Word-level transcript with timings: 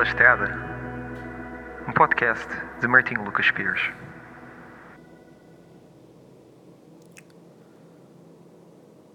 Pela 0.00 0.08
Estrada, 0.08 0.46
um 1.86 1.92
podcast 1.92 2.48
de 2.80 2.88
Martinho 2.88 3.22
Lucas 3.22 3.50
Pires. 3.50 3.82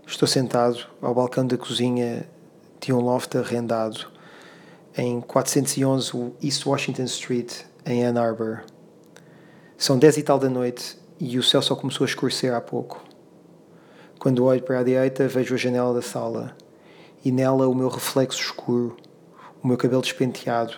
Estou 0.05 0.27
sentado 0.27 0.77
ao 1.01 1.15
balcão 1.15 1.47
da 1.47 1.57
cozinha 1.57 2.29
de 2.79 2.93
um 2.93 2.99
loft 2.99 3.35
arrendado 3.35 4.11
em 4.95 5.21
411 5.21 6.35
East 6.43 6.63
Washington 6.67 7.05
Street, 7.05 7.63
em 7.83 8.05
Ann 8.05 8.19
Arbor. 8.19 8.63
São 9.75 9.97
dez 9.97 10.17
e 10.17 10.21
tal 10.21 10.37
da 10.37 10.49
noite 10.49 10.99
e 11.19 11.39
o 11.39 11.43
céu 11.43 11.63
só 11.63 11.75
começou 11.75 12.05
a 12.05 12.07
escurecer 12.07 12.53
há 12.53 12.61
pouco. 12.61 13.03
Quando 14.19 14.45
olho 14.45 14.61
para 14.61 14.81
a 14.81 14.83
direita, 14.83 15.27
vejo 15.27 15.55
a 15.55 15.57
janela 15.57 15.95
da 15.95 16.03
sala 16.03 16.55
e 17.23 17.31
nela 17.31 17.67
o 17.67 17.73
meu 17.73 17.89
reflexo 17.89 18.39
escuro, 18.39 18.95
o 19.65 19.67
meu 19.67 19.77
cabelo 19.77 20.03
despenteado 20.03 20.75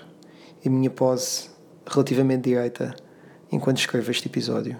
e 0.63 0.69
a 0.69 0.71
minha 0.71 0.89
pose 0.89 1.49
relativamente 1.85 2.43
direita 2.43 2.95
enquanto 3.51 3.79
escrevo 3.79 4.09
este 4.09 4.29
episódio. 4.29 4.77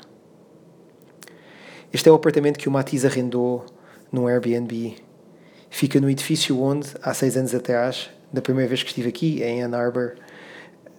Este 1.91 2.07
é 2.07 2.11
o 2.13 2.15
apartamento 2.15 2.57
que 2.57 2.69
o 2.69 2.71
Matiz 2.71 3.03
arrendou 3.03 3.65
num 4.09 4.25
Airbnb. 4.25 4.95
Fica 5.69 5.99
no 5.99 6.09
edifício 6.09 6.57
onde, 6.61 6.87
há 7.01 7.13
seis 7.13 7.35
anos 7.35 7.53
atrás, 7.53 8.09
da 8.31 8.41
primeira 8.41 8.69
vez 8.69 8.81
que 8.81 8.87
estive 8.87 9.09
aqui, 9.09 9.43
em 9.43 9.61
Ann 9.61 9.75
Arbor, 9.75 10.15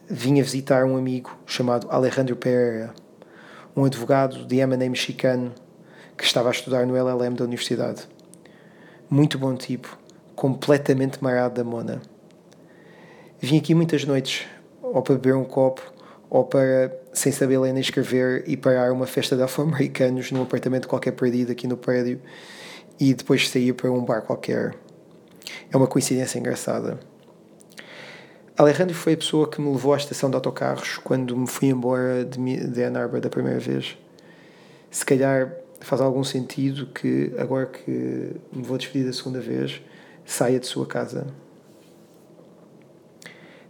vinha 0.06 0.44
visitar 0.44 0.84
um 0.84 0.94
amigo 0.94 1.34
chamado 1.46 1.90
Alejandro 1.90 2.36
Pereira, 2.36 2.92
um 3.74 3.86
advogado 3.86 4.44
de 4.44 4.58
M&A 4.58 4.90
mexicano 4.90 5.54
que 6.14 6.24
estava 6.24 6.50
a 6.50 6.52
estudar 6.52 6.84
no 6.84 6.94
LLM 6.94 7.34
da 7.34 7.44
universidade. 7.44 8.06
Muito 9.08 9.38
bom 9.38 9.56
tipo, 9.56 9.98
completamente 10.36 11.24
marado 11.24 11.54
da 11.54 11.64
mona. 11.64 12.02
Vim 13.40 13.58
aqui 13.58 13.72
muitas 13.72 14.04
noites, 14.04 14.46
ou 14.82 15.00
para 15.00 15.14
beber 15.14 15.36
um 15.36 15.44
copo, 15.44 15.82
ou 16.28 16.44
para, 16.44 16.92
sem 17.12 17.30
saber 17.30 17.58
ler 17.58 17.72
nem 17.72 17.80
escrever, 17.80 18.42
e 18.48 18.56
parar 18.56 18.92
uma 18.92 19.06
festa 19.06 19.36
de 19.36 19.42
afro-americanos 19.42 20.32
num 20.32 20.42
apartamento 20.42 20.88
qualquer 20.88 21.12
perdido 21.12 21.52
aqui 21.52 21.68
no 21.68 21.76
prédio 21.76 22.20
e 22.98 23.14
depois 23.14 23.48
sair 23.48 23.72
para 23.74 23.92
um 23.92 24.04
bar 24.04 24.22
qualquer. 24.22 24.74
É 25.70 25.76
uma 25.76 25.86
coincidência 25.86 26.38
engraçada. 26.38 26.98
Alejandro 28.56 28.92
foi 28.92 29.12
a 29.12 29.16
pessoa 29.16 29.48
que 29.48 29.60
me 29.60 29.70
levou 29.70 29.94
à 29.94 29.96
estação 29.96 30.28
de 30.28 30.34
autocarros 30.34 30.98
quando 30.98 31.36
me 31.36 31.46
fui 31.46 31.68
embora 31.68 32.24
de, 32.24 32.38
de 32.38 32.82
Ann 32.82 32.96
Arbor 32.96 33.20
da 33.20 33.30
primeira 33.30 33.60
vez. 33.60 33.96
Se 34.90 35.04
calhar 35.06 35.52
faz 35.78 36.00
algum 36.00 36.24
sentido 36.24 36.86
que, 36.86 37.32
agora 37.38 37.66
que 37.66 38.34
me 38.52 38.64
vou 38.64 38.76
despedir 38.76 39.06
da 39.06 39.12
segunda 39.12 39.40
vez, 39.40 39.80
saia 40.26 40.58
de 40.58 40.66
sua 40.66 40.86
casa. 40.86 41.28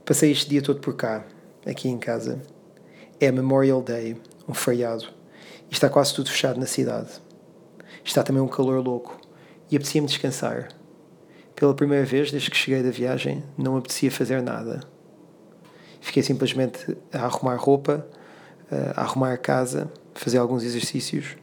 Passei 0.09 0.33
este 0.33 0.49
dia 0.49 0.63
todo 0.63 0.81
por 0.81 0.97
cá, 0.97 1.23
aqui 1.67 1.87
em 1.87 1.99
casa. 1.99 2.41
É 3.21 3.31
Memorial 3.31 3.83
Day, 3.83 4.17
um 4.49 4.55
feriado, 4.55 5.05
e 5.71 5.75
está 5.75 5.91
quase 5.91 6.15
tudo 6.15 6.31
fechado 6.31 6.59
na 6.59 6.65
cidade. 6.65 7.11
Está 8.03 8.23
também 8.23 8.43
um 8.43 8.49
calor 8.49 8.83
louco, 8.83 9.21
e 9.71 9.77
apetecia-me 9.77 10.09
descansar. 10.09 10.69
Pela 11.55 11.75
primeira 11.75 12.07
vez 12.07 12.31
desde 12.31 12.51
que 12.51 12.57
cheguei 12.57 12.83
da 12.83 12.91
viagem, 12.91 13.45
não 13.55 13.77
apetecia 13.77 14.11
fazer 14.11 14.41
nada. 14.41 14.81
Fiquei 16.01 16.23
simplesmente 16.23 16.97
a 17.13 17.27
arrumar 17.27 17.57
roupa, 17.57 18.09
a 18.97 19.03
arrumar 19.03 19.35
a 19.35 19.37
casa, 19.37 19.93
fazer 20.15 20.39
alguns 20.39 20.65
exercícios 20.65 21.37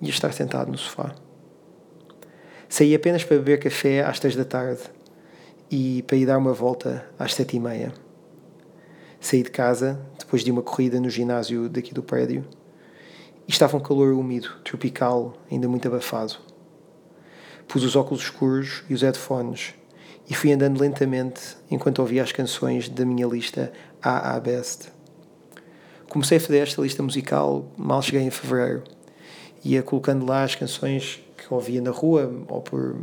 e 0.00 0.06
a 0.06 0.08
estar 0.08 0.32
sentado 0.32 0.72
no 0.72 0.78
sofá. 0.78 1.14
Saí 2.66 2.94
apenas 2.94 3.24
para 3.24 3.36
beber 3.36 3.58
café 3.58 4.00
às 4.02 4.18
três 4.18 4.34
da 4.34 4.46
tarde 4.46 4.80
e 5.70 6.02
para 6.02 6.16
ir 6.16 6.26
dar 6.26 6.36
uma 6.36 6.52
volta 6.52 7.06
às 7.18 7.34
sete 7.34 7.56
e 7.56 7.60
meia. 7.60 7.92
Saí 9.20 9.42
de 9.42 9.50
casa, 9.50 10.00
depois 10.18 10.42
de 10.42 10.50
uma 10.50 10.62
corrida 10.62 10.98
no 11.00 11.08
ginásio 11.08 11.68
daqui 11.68 11.94
do 11.94 12.02
prédio, 12.02 12.44
e 13.46 13.52
estava 13.52 13.76
um 13.76 13.80
calor 13.80 14.12
úmido, 14.12 14.50
tropical, 14.64 15.34
ainda 15.50 15.68
muito 15.68 15.86
abafado. 15.86 16.34
Pus 17.68 17.84
os 17.84 17.94
óculos 17.94 18.22
escuros 18.22 18.82
e 18.88 18.94
os 18.94 19.02
headphones 19.02 19.74
e 20.28 20.34
fui 20.34 20.52
andando 20.52 20.80
lentamente 20.80 21.56
enquanto 21.70 21.98
ouvia 21.98 22.22
as 22.22 22.32
canções 22.32 22.88
da 22.88 23.04
minha 23.04 23.26
lista 23.26 23.72
AA 24.02 24.40
Best. 24.40 24.88
Comecei 26.08 26.38
a 26.38 26.40
fazer 26.40 26.58
esta 26.58 26.82
lista 26.82 27.02
musical 27.02 27.66
mal 27.76 28.02
cheguei 28.02 28.22
em 28.22 28.30
fevereiro. 28.30 28.82
Ia 29.64 29.82
colocando 29.82 30.24
lá 30.26 30.42
as 30.42 30.54
canções 30.54 31.22
que 31.36 31.52
ouvia 31.52 31.80
na 31.80 31.90
rua 31.90 32.32
ou 32.48 32.60
por, 32.60 32.96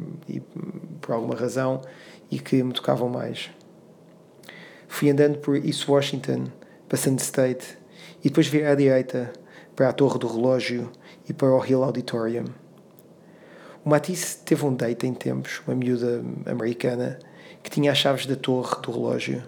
por 1.00 1.14
alguma 1.14 1.36
razão 1.36 1.82
e 2.30 2.40
que 2.40 2.62
me 2.64 2.74
tocavam 2.74 3.10
mais. 3.10 3.50
Fui 4.88 5.10
andando 5.10 5.38
por 5.40 5.56
East 5.56 5.88
Washington, 5.88 6.46
passando 6.88 7.20
State, 7.20 7.78
e 8.24 8.30
depois 8.30 8.48
vi 8.48 8.64
à 8.64 8.74
direita 8.74 9.32
para 9.76 9.90
a 9.90 9.94
Torre 9.94 10.18
do 10.18 10.28
Relógio 10.28 10.92
e 11.30 11.34
para 11.34 11.50
o 11.50 11.66
Hill 11.66 11.84
Auditorium. 11.84 12.46
O 13.86 13.90
Matisse 13.90 14.40
teve 14.44 14.66
um 14.66 14.74
date 14.74 15.08
em 15.08 15.14
tempos, 15.14 15.62
uma 15.66 15.76
miúda 15.76 16.24
americana, 16.46 17.20
que 17.64 17.70
tinha 17.70 17.92
as 17.92 17.98
chaves 17.98 18.26
da 18.26 18.36
torre 18.36 18.82
do 18.82 18.92
relógio 18.92 19.44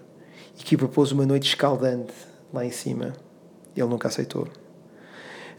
e 0.58 0.62
que 0.62 0.76
propôs 0.76 1.12
uma 1.12 1.26
noite 1.26 1.48
escaldante 1.48 2.12
lá 2.52 2.64
em 2.64 2.70
cima. 2.70 3.12
Ele 3.76 3.86
nunca 3.86 4.08
aceitou. 4.08 4.48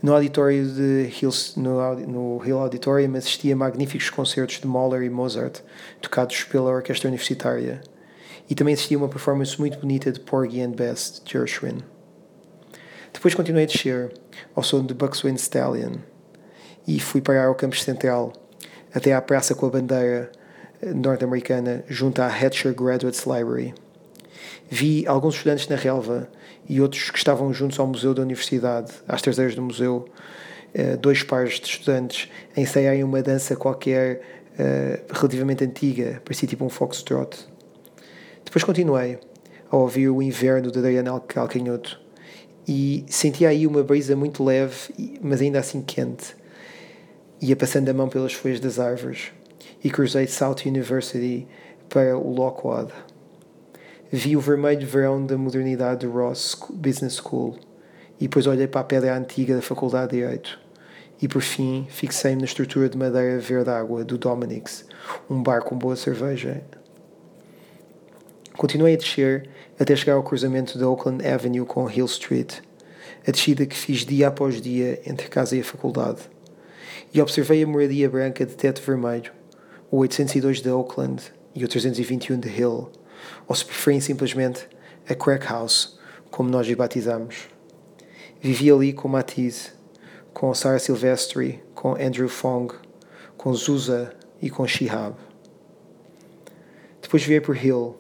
No 0.01 0.15
auditório 0.15 0.65
de 0.65 1.11
Hills, 1.21 1.59
no, 1.59 1.95
no 2.07 2.43
Hill 2.43 2.57
Auditorium 2.57 3.15
assistia 3.15 3.53
a 3.53 3.57
magníficos 3.57 4.09
concertos 4.09 4.59
de 4.59 4.65
Mahler 4.65 5.03
e 5.03 5.09
Mozart, 5.11 5.61
tocados 6.01 6.43
pela 6.43 6.71
orquestra 6.71 7.07
universitária, 7.07 7.81
e 8.49 8.55
também 8.55 8.73
assistia 8.73 8.97
uma 8.97 9.07
performance 9.07 9.59
muito 9.59 9.77
bonita 9.77 10.11
de 10.11 10.19
Porgy 10.19 10.59
and 10.59 10.71
Bess, 10.71 11.21
de 11.23 11.31
Gershwin. 11.31 11.83
Depois 13.13 13.35
continuei 13.35 13.65
a 13.65 13.67
descer, 13.67 14.11
ao 14.55 14.63
som 14.63 14.83
de 14.83 14.95
Buckswing 14.95 15.35
Stallion, 15.35 15.97
e 16.87 16.99
fui 16.99 17.21
parar 17.21 17.45
ao 17.45 17.55
campus 17.55 17.83
central, 17.83 18.33
até 18.91 19.13
à 19.13 19.21
praça 19.21 19.53
com 19.53 19.67
a 19.67 19.69
bandeira 19.69 20.31
norte-americana, 20.81 21.83
junto 21.87 22.23
à 22.23 22.27
Hatcher 22.27 22.73
Graduates 22.73 23.25
Library. 23.27 23.75
Vi 24.69 25.05
alguns 25.07 25.35
estudantes 25.35 25.67
na 25.67 25.75
relva 25.75 26.29
e 26.67 26.79
outros 26.81 27.09
que 27.09 27.17
estavam 27.17 27.53
juntos 27.53 27.79
ao 27.79 27.87
museu 27.87 28.13
da 28.13 28.21
universidade, 28.21 28.91
às 29.07 29.21
traseiras 29.21 29.55
do 29.55 29.61
museu, 29.61 30.07
dois 31.01 31.23
pares 31.23 31.59
de 31.59 31.67
estudantes 31.67 32.29
ensaiarem 32.55 33.03
uma 33.03 33.21
dança 33.21 33.55
qualquer 33.55 34.21
relativamente 35.11 35.63
antiga, 35.63 36.21
parecia 36.23 36.47
tipo 36.47 36.63
um 36.63 36.69
foxtrot. 36.69 37.37
Depois 38.45 38.63
continuei 38.63 39.19
a 39.69 39.77
ouvir 39.77 40.09
o 40.09 40.21
inverno 40.21 40.71
de 40.71 40.81
Diana 40.81 41.19
Calcanhoto 41.21 41.99
e 42.67 43.03
sentia 43.07 43.49
aí 43.49 43.65
uma 43.65 43.83
brisa 43.83 44.15
muito 44.15 44.43
leve, 44.43 45.19
mas 45.21 45.41
ainda 45.41 45.59
assim 45.59 45.81
quente 45.81 46.35
ia 47.41 47.55
passando 47.55 47.89
a 47.89 47.93
mão 47.93 48.07
pelas 48.07 48.33
folhas 48.33 48.59
das 48.59 48.79
árvores 48.79 49.31
e 49.83 49.89
cruzei 49.89 50.27
South 50.27 50.57
University 50.65 51.47
para 51.89 52.15
o 52.15 52.33
Lockwood. 52.33 52.91
Vi 54.11 54.35
o 54.35 54.41
vermelho 54.41 54.85
verão 54.85 55.25
da 55.25 55.37
modernidade 55.37 56.05
do 56.05 56.11
Ross 56.11 56.57
Business 56.69 57.15
School 57.15 57.57
e 58.19 58.23
depois 58.23 58.45
olhei 58.45 58.67
para 58.67 58.81
a 58.81 58.83
pedra 58.83 59.17
antiga 59.17 59.55
da 59.55 59.61
Faculdade 59.61 60.11
de 60.11 60.17
Direito. 60.17 60.59
E 61.21 61.27
por 61.27 61.41
fim 61.41 61.87
fixei-me 61.89 62.41
na 62.41 62.45
estrutura 62.45 62.89
de 62.89 62.97
madeira 62.97 63.39
verde-água 63.39 64.03
do 64.03 64.17
Dominic's, 64.17 64.85
um 65.29 65.41
bar 65.41 65.63
com 65.63 65.77
boa 65.77 65.95
cerveja. 65.95 66.61
Continuei 68.57 68.95
a 68.95 68.97
descer 68.97 69.49
até 69.79 69.95
chegar 69.95 70.13
ao 70.13 70.23
cruzamento 70.23 70.77
da 70.77 70.89
Oakland 70.89 71.25
Avenue 71.25 71.65
com 71.65 71.89
Hill 71.89 72.05
Street, 72.05 72.55
a 73.25 73.31
descida 73.31 73.65
que 73.65 73.75
fiz 73.75 74.05
dia 74.05 74.27
após 74.27 74.59
dia 74.59 75.01
entre 75.05 75.29
casa 75.29 75.55
e 75.55 75.61
a 75.61 75.63
faculdade 75.63 76.21
e 77.13 77.21
observei 77.21 77.63
a 77.63 77.67
moradia 77.67 78.09
branca 78.09 78.45
de 78.45 78.55
teto 78.55 78.81
vermelho, 78.81 79.31
o 79.89 79.97
802 79.97 80.61
de 80.61 80.69
Oakland 80.69 81.21
e 81.53 81.63
o 81.63 81.67
321 81.67 82.39
de 82.39 82.49
Hill, 82.49 82.89
ou 83.47 83.55
se 83.55 83.65
preferem 83.65 83.99
simplesmente 83.99 84.67
a 85.09 85.15
Crack 85.15 85.45
House, 85.45 85.99
como 86.29 86.49
nós 86.49 86.67
lhe 86.67 86.75
batizamos. 86.75 87.47
Vivi 88.39 88.71
ali 88.71 88.93
com 88.93 89.07
Matisse, 89.07 89.71
com 90.33 90.53
Sarah 90.53 90.79
Silvestri, 90.79 91.61
com 91.75 91.95
Andrew 91.95 92.29
Fong, 92.29 92.73
com 93.37 93.53
Zusa 93.53 94.13
e 94.41 94.49
com 94.49 94.65
Shihab. 94.65 95.15
Depois 97.01 97.23
virei 97.23 97.41
por 97.41 97.55
Hill, 97.55 97.95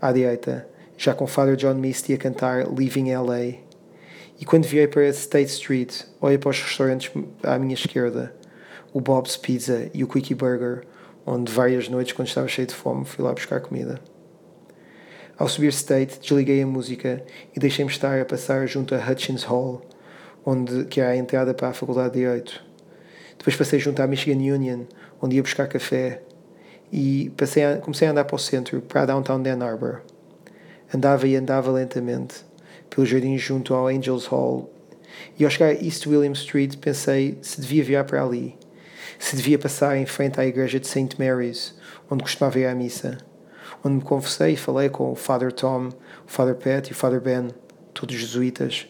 à 0.00 0.12
direita, 0.12 0.68
já 0.96 1.14
com 1.14 1.26
Father 1.26 1.56
John 1.56 1.74
Misty 1.74 2.14
a 2.14 2.18
cantar 2.18 2.66
Leaving 2.70 3.14
LA 3.14 3.66
e 4.38 4.44
quando 4.44 4.66
virei 4.66 4.86
para 4.86 5.08
State 5.08 5.50
Street, 5.50 6.02
olhei 6.20 6.36
para 6.36 6.50
os 6.50 6.60
restaurantes 6.60 7.10
à 7.42 7.58
minha 7.58 7.74
esquerda, 7.74 8.34
o 8.92 9.00
Bob's 9.00 9.36
Pizza 9.36 9.90
e 9.94 10.04
o 10.04 10.08
Quickie 10.08 10.34
Burger, 10.34 10.82
onde 11.24 11.50
várias 11.50 11.88
noites, 11.88 12.12
quando 12.12 12.28
estava 12.28 12.46
cheio 12.46 12.66
de 12.66 12.74
fome, 12.74 13.06
fui 13.06 13.24
lá 13.24 13.32
buscar 13.32 13.60
comida. 13.60 13.98
Ao 15.38 15.46
subir 15.48 15.68
State, 15.68 16.18
desliguei 16.18 16.62
a 16.62 16.66
música 16.66 17.22
e 17.54 17.60
deixei-me 17.60 17.90
estar 17.90 18.18
a 18.18 18.24
passar 18.24 18.66
junto 18.66 18.94
a 18.94 18.98
Hutchins 18.98 19.42
Hall, 19.42 19.82
onde 20.44 20.86
que 20.86 20.98
é 20.98 21.06
a 21.08 21.16
entrada 21.16 21.52
para 21.52 21.68
a 21.68 21.72
Faculdade 21.74 22.14
de 22.14 22.20
Direito. 22.20 22.64
Depois 23.36 23.54
passei 23.54 23.78
junto 23.78 24.00
à 24.00 24.06
Michigan 24.06 24.38
Union, 24.38 24.84
onde 25.20 25.36
ia 25.36 25.42
buscar 25.42 25.68
café, 25.68 26.22
e 26.90 27.30
passei 27.36 27.66
a, 27.66 27.76
comecei 27.76 28.08
a 28.08 28.12
andar 28.12 28.24
para 28.24 28.36
o 28.36 28.38
centro, 28.38 28.80
para 28.80 29.02
a 29.02 29.06
Downtown 29.06 29.42
Dan 29.42 29.62
Arbor. 29.62 30.00
Andava 30.94 31.26
e 31.26 31.36
andava 31.36 31.70
lentamente 31.70 32.36
pelo 32.88 33.06
jardim 33.06 33.36
junto 33.36 33.74
ao 33.74 33.88
Angels 33.88 34.24
Hall 34.24 34.70
e 35.38 35.44
ao 35.44 35.50
chegar 35.50 35.68
a 35.68 35.74
East 35.74 36.06
William 36.06 36.32
Street 36.32 36.76
pensei 36.78 37.36
se 37.42 37.60
devia 37.60 37.84
virar 37.84 38.04
para 38.04 38.22
ali, 38.22 38.56
se 39.18 39.36
devia 39.36 39.58
passar 39.58 39.98
em 39.98 40.06
frente 40.06 40.40
à 40.40 40.46
igreja 40.46 40.80
de 40.80 40.86
St. 40.86 41.16
Mary's, 41.18 41.74
onde 42.10 42.22
costumava 42.22 42.58
ir 42.58 42.66
à 42.66 42.74
missa, 42.74 43.18
onde 43.86 43.96
me 43.96 44.02
conversei 44.02 44.52
e 44.52 44.56
falei 44.56 44.88
com 44.88 45.12
o 45.12 45.14
Father 45.14 45.52
Tom, 45.52 45.88
o 45.88 45.92
Father 46.26 46.56
Pat 46.56 46.88
e 46.88 46.92
o 46.92 46.94
Father 46.94 47.20
Ben, 47.20 47.48
todos 47.94 48.16
jesuítas, 48.16 48.86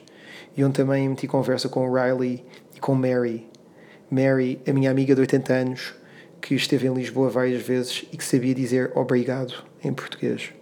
e 0.57 0.65
onde 0.65 0.75
também 0.75 1.09
meti 1.09 1.27
conversa 1.29 1.69
com 1.69 1.87
o 1.87 1.95
Riley 1.95 2.45
e 2.75 2.81
com 2.81 2.95
Mary. 2.95 3.47
Mary, 4.11 4.61
a 4.67 4.73
minha 4.73 4.91
amiga 4.91 5.15
de 5.15 5.21
80 5.21 5.53
anos, 5.53 5.95
que 6.41 6.55
esteve 6.55 6.87
em 6.87 6.95
Lisboa 6.95 7.29
várias 7.29 7.63
vezes 7.63 8.07
e 8.13 8.17
que 8.17 8.25
sabia 8.25 8.55
dizer 8.55 8.91
obrigado 8.95 9.65
em 9.85 9.93
português. 9.93 10.53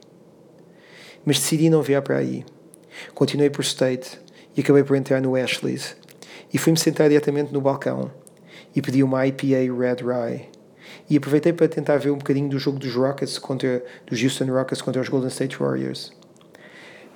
Mas 1.25 1.38
decidi 1.38 1.70
não 1.70 1.82
virar 1.82 2.02
para 2.02 2.19
aí. 2.19 2.44
Continuei 3.14 3.50
por 3.50 3.62
State 3.62 4.19
e 4.56 4.60
acabei 4.60 4.82
por 4.82 4.96
entrar 4.96 5.20
no 5.20 5.36
Ashley's 5.36 5.96
e 6.52 6.58
fui-me 6.58 6.78
sentar 6.78 7.08
diretamente 7.08 7.52
no 7.52 7.60
balcão 7.60 8.10
e 8.75 8.82
pedi 8.82 9.02
uma 9.02 9.26
IPA 9.26 9.75
Red 9.78 9.96
Rye. 10.04 10.54
E 11.08 11.17
aproveitei 11.17 11.52
para 11.52 11.69
tentar 11.69 11.99
ver 11.99 12.11
um 12.11 12.19
bocadinho 12.19 12.49
do 12.49 12.58
jogo 12.58 12.79
dos 12.79 12.94
Rockets 12.94 13.38
contra 13.38 13.85
dos 14.06 14.23
Houston 14.23 14.46
Rockets 14.46 14.82
contra 14.82 15.00
os 15.00 15.08
Golden 15.08 15.29
State 15.29 15.56
Warriors. 15.58 16.12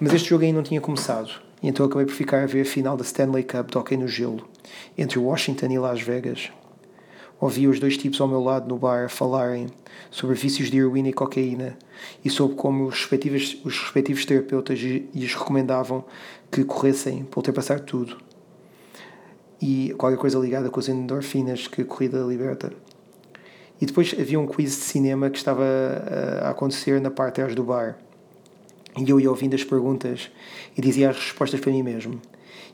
Mas 0.00 0.14
este 0.14 0.28
jogo 0.28 0.44
ainda 0.44 0.58
não 0.58 0.62
tinha 0.62 0.80
começado, 0.80 1.30
então 1.62 1.84
acabei 1.84 2.06
por 2.06 2.14
ficar 2.14 2.42
a 2.42 2.46
ver 2.46 2.62
a 2.62 2.64
final 2.64 2.96
da 2.96 3.02
Stanley 3.02 3.42
Cup 3.42 3.74
hockey 3.74 3.96
no 3.96 4.06
gelo, 4.06 4.48
entre 4.96 5.18
Washington 5.18 5.66
e 5.66 5.78
Las 5.78 6.00
Vegas. 6.00 6.50
Ouvi 7.40 7.68
os 7.68 7.78
dois 7.78 7.96
tipos 7.96 8.20
ao 8.20 8.26
meu 8.26 8.40
lado 8.40 8.68
no 8.68 8.76
bar 8.76 9.08
falarem 9.08 9.68
sobre 10.10 10.34
vícios 10.34 10.70
de 10.70 10.78
heroína 10.78 11.08
e 11.08 11.12
cocaína 11.12 11.78
e 12.24 12.30
sobre 12.30 12.56
como 12.56 12.86
os 12.86 12.94
respectivos, 12.94 13.60
os 13.64 13.78
respectivos 13.78 14.24
terapeutas 14.24 14.78
lhes 14.78 15.34
recomendavam 15.34 16.04
que 16.50 16.64
corressem 16.64 17.24
para 17.24 17.38
ultrapassar 17.38 17.80
tudo 17.80 18.18
e 19.60 19.94
qualquer 19.96 20.18
coisa 20.18 20.38
ligada 20.38 20.70
com 20.70 20.80
as 20.80 20.88
endorfinas 20.88 21.66
que 21.66 21.82
a 21.82 21.84
corrida 21.84 22.18
liberta. 22.20 22.72
E 23.80 23.86
depois 23.86 24.14
havia 24.18 24.38
um 24.38 24.46
quiz 24.46 24.70
de 24.70 24.82
cinema 24.82 25.30
que 25.30 25.38
estava 25.38 25.64
a 26.42 26.50
acontecer 26.50 27.00
na 27.00 27.10
parte 27.10 27.40
atrás 27.40 27.54
do 27.54 27.62
bar. 27.62 27.96
E 28.96 29.08
eu 29.08 29.20
ia 29.20 29.30
ouvindo 29.30 29.54
as 29.54 29.62
perguntas 29.62 30.30
e 30.76 30.80
dizia 30.80 31.10
as 31.10 31.16
respostas 31.16 31.60
para 31.60 31.70
mim 31.70 31.82
mesmo. 31.82 32.20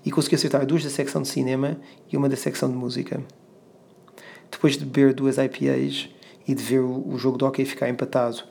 E 0.04 0.10
consegui 0.10 0.36
acertar 0.36 0.64
duas 0.64 0.82
da 0.82 0.90
secção 0.90 1.22
de 1.22 1.28
cinema 1.28 1.76
e 2.10 2.16
uma 2.16 2.28
da 2.28 2.36
secção 2.36 2.70
de 2.70 2.76
música. 2.76 3.22
Depois 4.50 4.78
de 4.78 4.84
beber 4.84 5.12
duas 5.12 5.36
IPAs 5.36 6.08
e 6.46 6.54
de 6.54 6.62
ver 6.62 6.80
o 6.80 7.16
jogo 7.18 7.38
de 7.38 7.44
hockey 7.44 7.64
ficar 7.64 7.88
empatado 7.88 8.42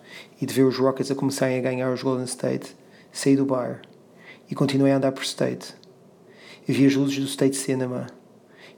e 0.42 0.46
de 0.46 0.54
ver 0.54 0.64
os 0.64 0.78
Rockets 0.78 1.12
a 1.12 1.16
começarem 1.16 1.58
a 1.58 1.62
ganhar 1.62 1.92
os 1.92 2.02
Golden 2.02 2.26
State, 2.26 2.76
saí 3.12 3.36
do 3.36 3.46
bar 3.46 3.82
e 4.50 4.56
continuei 4.56 4.92
a 4.92 4.98
andar 4.98 5.12
por 5.12 5.24
State. 5.24 5.74
Vi 6.68 6.86
as 6.86 6.96
luzes 6.96 7.18
do 7.18 7.26
State 7.26 7.56
Cinema 7.56 8.08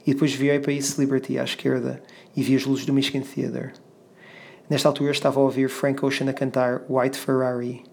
e 0.06 0.12
depois 0.12 0.32
virei 0.32 0.60
para 0.60 0.72
East 0.72 0.98
Liberty 0.98 1.38
à 1.38 1.44
esquerda 1.44 2.00
e 2.36 2.42
vi 2.42 2.54
as 2.54 2.64
luzes 2.64 2.86
do 2.86 2.92
Michigan 2.92 3.22
Theatre. 3.22 3.72
Nesta 4.70 4.88
altura 4.88 5.10
estava 5.10 5.40
a 5.40 5.42
ouvir 5.42 5.68
Frank 5.68 6.04
Ocean 6.04 6.30
a 6.30 6.32
cantar 6.32 6.84
White 6.88 7.18
Ferrari. 7.18 7.84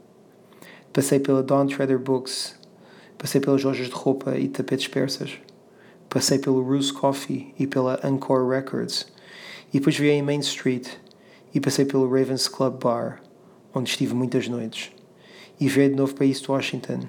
Passei 0.92 1.20
pela 1.20 1.42
Don 1.42 1.66
Treader 1.66 1.98
Books, 1.98 2.56
passei 3.18 3.42
pelas 3.42 3.64
lojas 3.64 3.88
de 3.88 3.94
roupa 3.94 4.38
e 4.38 4.48
tapetes 4.48 4.88
persas, 4.88 5.40
passei 6.08 6.38
pelo 6.38 6.62
Ruse 6.62 6.94
Coffee 6.94 7.54
e 7.58 7.66
pela 7.66 8.00
Encore 8.04 8.48
Records, 8.48 9.08
e 9.70 9.80
depois 9.80 9.98
virei 9.98 10.18
em 10.18 10.22
Main 10.22 10.40
Street 10.40 10.88
e 11.54 11.60
passei 11.60 11.86
pelo 11.86 12.08
Ravens 12.08 12.48
Club 12.48 12.80
Bar, 12.80 13.24
onde 13.74 13.90
estive 13.90 14.14
muitas 14.14 14.48
noites, 14.48 14.92
e 15.60 15.68
virei 15.68 15.90
de 15.90 15.96
novo 15.96 16.14
para 16.14 16.28
East 16.28 16.48
Washington, 16.48 17.08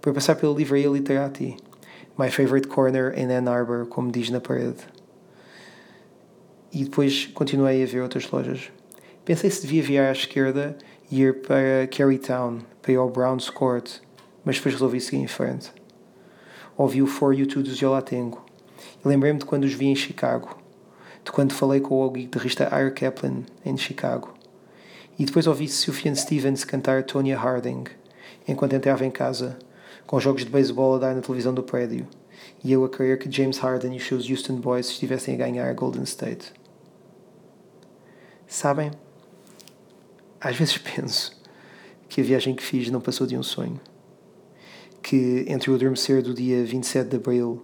para 0.00 0.14
passar 0.14 0.36
pela 0.36 0.54
Livraria 0.54 0.88
Literati, 0.88 1.56
my 2.18 2.28
favorite 2.28 2.68
corner 2.68 3.10
in 3.10 3.30
Ann 3.30 3.46
Arbor, 3.46 3.86
como 3.86 4.10
diz 4.10 4.28
na 4.28 4.40
parede. 4.40 4.84
E 6.72 6.82
depois 6.82 7.26
continuei 7.26 7.82
a 7.82 7.86
ver 7.86 8.02
outras 8.02 8.28
lojas. 8.30 8.72
Pensei 9.24 9.48
se 9.48 9.62
devia 9.62 9.82
virar 9.82 10.08
à 10.08 10.12
esquerda 10.12 10.76
e 11.10 11.22
ir 11.22 11.42
para 11.42 11.86
Carytown, 11.86 12.58
para 12.82 12.92
ir 12.92 12.96
ao 12.96 13.08
Browns 13.08 13.48
Court, 13.48 14.00
mas 14.44 14.56
depois 14.56 14.74
resolvi 14.74 15.00
seguir 15.00 15.22
em 15.22 15.28
frente. 15.28 15.70
Ouvi 16.76 17.00
o 17.02 17.06
For 17.06 17.32
You 17.32 17.46
Two 17.46 17.62
dos 17.62 17.78
Yolatengo 17.80 18.44
e 19.04 19.08
lembrei-me 19.08 19.38
de 19.38 19.44
quando 19.44 19.64
os 19.64 19.72
vi 19.72 19.86
em 19.86 19.96
Chicago, 19.96 20.58
de 21.24 21.30
quando 21.30 21.54
falei 21.54 21.80
com 21.80 22.02
o 22.02 22.10
guitarrista 22.10 22.64
Ira 22.64 22.90
Kaplan 22.90 23.44
em 23.64 23.76
Chicago. 23.76 24.34
E 25.16 25.24
depois 25.24 25.46
ouvi 25.46 25.68
Sufjan 25.68 26.14
Stevens 26.14 26.64
cantar 26.64 27.04
Tonya 27.04 27.38
Harding 27.38 27.84
enquanto 28.46 28.72
entrava 28.72 29.06
em 29.06 29.10
casa 29.10 29.58
com 30.08 30.18
jogos 30.18 30.42
de 30.42 30.50
beisebol 30.50 30.94
a 30.94 30.98
dar 30.98 31.14
na 31.14 31.20
televisão 31.20 31.52
do 31.52 31.62
prédio, 31.62 32.08
e 32.64 32.72
eu 32.72 32.82
a 32.82 32.88
crer 32.88 33.18
que 33.18 33.30
James 33.30 33.58
Harden 33.58 33.92
e 33.92 33.98
os 33.98 34.06
seus 34.06 34.28
Houston 34.28 34.56
Boys 34.56 34.88
estivessem 34.88 35.34
a 35.34 35.36
ganhar 35.36 35.68
a 35.68 35.72
Golden 35.74 36.02
State. 36.04 36.50
Sabem, 38.46 38.90
às 40.40 40.56
vezes 40.56 40.78
penso 40.80 41.38
que 42.08 42.22
a 42.22 42.24
viagem 42.24 42.54
que 42.54 42.62
fiz 42.62 42.90
não 42.90 43.02
passou 43.02 43.26
de 43.26 43.36
um 43.36 43.42
sonho. 43.42 43.78
Que 45.02 45.44
entre 45.46 45.70
o 45.70 45.74
adormecer 45.74 46.22
do 46.22 46.32
dia 46.32 46.64
27 46.64 47.10
de 47.10 47.16
abril 47.16 47.62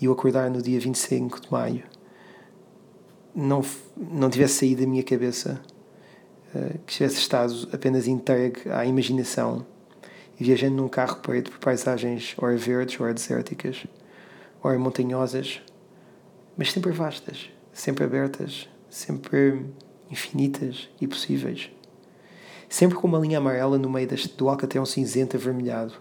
e 0.00 0.08
o 0.08 0.12
acordar 0.12 0.50
no 0.50 0.60
dia 0.60 0.80
25 0.80 1.40
de 1.40 1.52
maio 1.52 1.84
não, 3.32 3.64
não 3.96 4.28
tivesse 4.28 4.54
saído 4.54 4.80
da 4.80 4.88
minha 4.88 5.04
cabeça, 5.04 5.62
eh, 6.52 6.78
que 6.84 6.94
tivesse 6.94 7.18
estado 7.18 7.68
apenas 7.72 8.08
entregue 8.08 8.68
à 8.70 8.84
imaginação 8.84 9.64
e 10.38 10.44
viajando 10.44 10.76
num 10.76 10.88
carro 10.88 11.16
preto 11.16 11.50
por 11.50 11.58
paisagens 11.58 12.34
ora 12.38 12.56
verdes, 12.56 13.00
ora 13.00 13.14
desérticas, 13.14 13.86
ora 14.62 14.78
montanhosas, 14.78 15.60
mas 16.56 16.72
sempre 16.72 16.92
vastas, 16.92 17.50
sempre 17.72 18.04
abertas, 18.04 18.68
sempre 18.88 19.66
infinitas 20.10 20.88
e 21.00 21.06
possíveis. 21.06 21.70
Sempre 22.68 22.98
com 22.98 23.06
uma 23.06 23.18
linha 23.18 23.38
amarela 23.38 23.78
no 23.78 23.88
meio 23.88 24.08
deste, 24.08 24.28
do 24.36 24.48
alcatrão 24.48 24.84
cinzento 24.84 25.36
avermelhado, 25.36 25.94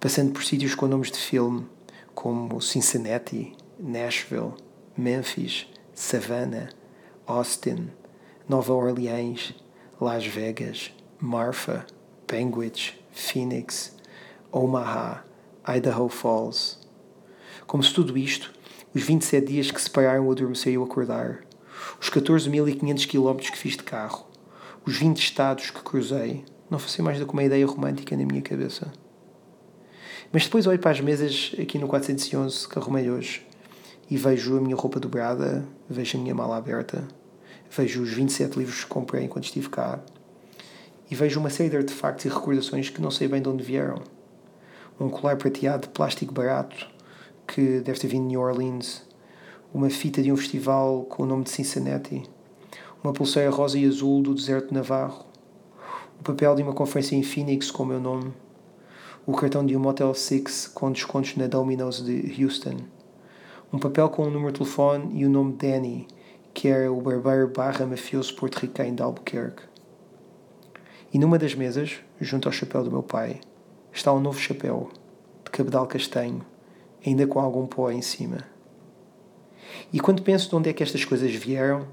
passando 0.00 0.32
por 0.32 0.42
sítios 0.42 0.74
com 0.74 0.86
nomes 0.86 1.10
de 1.10 1.18
filme, 1.18 1.66
como 2.14 2.60
Cincinnati, 2.60 3.54
Nashville, 3.78 4.54
Memphis, 4.96 5.66
Savannah, 5.94 6.70
Austin, 7.26 7.90
Nova 8.48 8.72
Orleans, 8.72 9.54
Las 10.00 10.26
Vegas, 10.26 10.92
Marfa, 11.20 11.86
Penguich, 12.26 13.01
Phoenix, 13.12 13.94
Omaha, 14.50 15.22
Idaho 15.68 16.08
Falls. 16.08 16.78
Como 17.66 17.82
se 17.82 17.92
tudo 17.92 18.16
isto, 18.16 18.52
os 18.94 19.02
27 19.02 19.46
dias 19.46 19.70
que 19.70 19.80
separaram 19.80 20.26
o 20.26 20.32
adormecer 20.32 20.72
e 20.72 20.78
o 20.78 20.82
acordar, 20.82 21.44
os 22.00 22.10
14.500 22.10 23.06
km 23.06 23.50
que 23.50 23.58
fiz 23.58 23.76
de 23.76 23.82
carro, 23.82 24.26
os 24.84 24.96
20 24.96 25.18
estados 25.18 25.70
que 25.70 25.82
cruzei, 25.82 26.44
não 26.70 26.78
fossem 26.78 27.04
mais 27.04 27.18
do 27.18 27.26
que 27.26 27.32
uma 27.32 27.44
ideia 27.44 27.66
romântica 27.66 28.16
na 28.16 28.24
minha 28.24 28.42
cabeça. 28.42 28.90
Mas 30.32 30.44
depois 30.44 30.66
olho 30.66 30.78
para 30.78 30.90
as 30.90 31.00
mesas 31.00 31.54
aqui 31.60 31.78
no 31.78 31.86
411 31.86 32.66
que 32.66 32.78
arrumei 32.78 33.10
hoje 33.10 33.46
e 34.10 34.16
vejo 34.16 34.56
a 34.56 34.60
minha 34.60 34.74
roupa 34.74 34.98
dobrada, 34.98 35.66
vejo 35.88 36.16
a 36.16 36.20
minha 36.20 36.34
mala 36.34 36.56
aberta, 36.56 37.06
vejo 37.70 38.02
os 38.02 38.10
27 38.10 38.58
livros 38.58 38.84
que 38.84 38.90
comprei 38.90 39.24
enquanto 39.24 39.44
estive 39.44 39.68
cá 39.68 40.02
e 41.12 41.14
vejo 41.14 41.38
uma 41.38 41.50
série 41.50 41.68
de 41.68 41.76
artefactos 41.76 42.24
e 42.24 42.28
recordações 42.30 42.88
que 42.88 43.02
não 43.02 43.10
sei 43.10 43.28
bem 43.28 43.42
de 43.42 43.46
onde 43.46 43.62
vieram. 43.62 44.00
Um 44.98 45.10
colar 45.10 45.36
prateado 45.36 45.82
de 45.82 45.92
plástico 45.92 46.32
barato 46.32 46.88
que 47.46 47.80
deve 47.80 48.00
ter 48.00 48.06
vindo 48.06 48.22
de 48.22 48.28
New 48.28 48.40
Orleans, 48.40 49.02
uma 49.74 49.90
fita 49.90 50.22
de 50.22 50.32
um 50.32 50.36
festival 50.38 51.02
com 51.02 51.24
o 51.24 51.26
nome 51.26 51.44
de 51.44 51.50
Cincinnati, 51.50 52.22
uma 53.04 53.12
pulseira 53.12 53.50
rosa 53.50 53.78
e 53.78 53.84
azul 53.84 54.22
do 54.22 54.34
deserto 54.34 54.68
de 54.68 54.74
Navarro, 54.74 55.26
o 56.18 56.22
papel 56.22 56.54
de 56.54 56.62
uma 56.62 56.72
conferência 56.72 57.14
em 57.14 57.22
Phoenix 57.22 57.70
com 57.70 57.82
o 57.82 57.86
meu 57.86 58.00
nome, 58.00 58.32
o 59.26 59.34
cartão 59.34 59.66
de 59.66 59.76
um 59.76 59.80
Motel 59.80 60.14
6 60.14 60.68
com 60.68 60.90
descontos 60.90 61.36
na 61.36 61.46
Domino's 61.46 62.02
de 62.02 62.42
Houston, 62.42 62.76
um 63.70 63.78
papel 63.78 64.08
com 64.08 64.22
o 64.22 64.28
um 64.28 64.30
número 64.30 64.52
de 64.52 64.60
telefone 64.60 65.20
e 65.20 65.26
o 65.26 65.28
nome 65.28 65.52
Danny, 65.52 66.08
que 66.54 66.68
era 66.68 66.90
o 66.90 67.02
barbeiro 67.02 67.48
barra 67.48 67.84
mafioso 67.84 68.34
porto-riquenho 68.34 68.96
de 68.96 69.02
Albuquerque. 69.02 69.71
E 71.12 71.18
numa 71.18 71.38
das 71.38 71.54
mesas, 71.54 72.00
junto 72.18 72.48
ao 72.48 72.52
chapéu 72.52 72.82
do 72.82 72.90
meu 72.90 73.02
pai, 73.02 73.38
está 73.92 74.10
um 74.12 74.20
novo 74.20 74.40
chapéu, 74.40 74.90
de 75.44 75.50
cabedal 75.50 75.86
castanho, 75.86 76.42
ainda 77.04 77.26
com 77.26 77.38
algum 77.38 77.66
pó 77.66 77.90
em 77.90 78.00
cima. 78.00 78.38
E 79.92 80.00
quando 80.00 80.22
penso 80.22 80.48
de 80.48 80.56
onde 80.56 80.70
é 80.70 80.72
que 80.72 80.82
estas 80.82 81.04
coisas 81.04 81.30
vieram, 81.34 81.86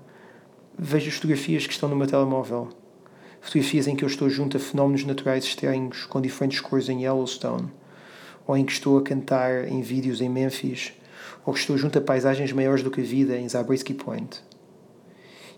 vejo 0.78 1.10
as 1.10 1.16
fotografias 1.16 1.68
que 1.68 1.74
estão 1.74 1.90
no 1.90 1.98
meu 1.98 2.08
telemóvel. 2.08 2.70
Fotografias 3.42 3.88
em 3.88 3.96
que 3.96 4.06
eu 4.06 4.08
estou 4.08 4.30
junto 4.30 4.56
a 4.56 4.60
fenómenos 4.60 5.04
naturais 5.04 5.44
estranhos 5.44 6.06
com 6.06 6.22
diferentes 6.22 6.62
cores 6.62 6.88
em 6.88 7.04
Yellowstone, 7.04 7.70
ou 8.48 8.56
em 8.56 8.64
que 8.64 8.72
estou 8.72 8.98
a 8.98 9.04
cantar 9.04 9.68
em 9.68 9.82
vídeos 9.82 10.22
em 10.22 10.30
Memphis, 10.30 10.94
ou 11.46 11.54
que 11.54 11.60
estou 11.60 11.78
junto 11.78 11.98
a 11.98 12.02
paisagens 12.02 12.54
maiores 12.54 12.84
do 12.84 12.92
que 12.92 13.02
a 13.02 13.04
vida 13.04 13.38
em 13.38 13.50
Zabriskie 13.50 13.94
Point. 13.94 14.42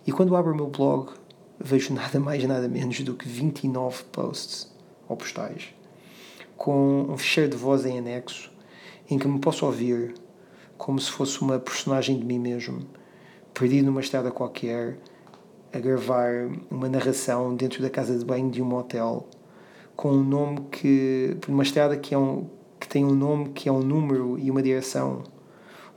E 0.07 0.11
quando 0.11 0.35
abro 0.35 0.51
o 0.51 0.55
meu 0.55 0.67
blog, 0.67 1.11
vejo 1.63 1.93
nada 1.93 2.19
mais 2.19 2.43
nada 2.43 2.67
menos 2.67 2.99
do 3.01 3.13
que 3.13 3.27
29 3.27 4.03
posts 4.05 4.71
ou 5.07 5.15
postais 5.15 5.73
com 6.57 7.07
um 7.09 7.17
fecheiro 7.17 7.49
de 7.49 7.57
voz 7.57 7.85
em 7.85 7.97
anexo 7.97 8.51
em 9.09 9.17
que 9.17 9.27
me 9.27 9.39
posso 9.39 9.65
ouvir 9.65 10.13
como 10.77 10.99
se 10.99 11.11
fosse 11.11 11.39
uma 11.41 11.59
personagem 11.59 12.17
de 12.17 12.25
mim 12.25 12.39
mesmo, 12.39 12.87
perdido 13.53 13.85
numa 13.85 14.01
estrada 14.01 14.31
qualquer, 14.31 14.97
a 15.71 15.79
gravar 15.79 16.49
uma 16.71 16.89
narração 16.89 17.55
dentro 17.55 17.83
da 17.83 17.89
casa 17.89 18.17
de 18.17 18.25
banho 18.25 18.49
de 18.49 18.61
um 18.63 18.65
motel 18.65 19.27
com 19.95 20.11
um 20.11 20.23
nome 20.23 20.61
que. 20.71 21.37
uma 21.47 21.61
estrada 21.61 21.95
que, 21.97 22.15
é 22.15 22.17
um, 22.17 22.49
que 22.79 22.87
tem 22.87 23.05
um 23.05 23.13
nome 23.13 23.49
que 23.49 23.69
é 23.69 23.71
um 23.71 23.81
número 23.81 24.39
e 24.39 24.49
uma 24.49 24.63
direção, 24.63 25.21